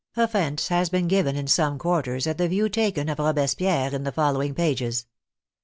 [0.17, 4.11] Offense has been given in some quarters at the view taken of Robespierre in the
[4.11, 5.05] following pages.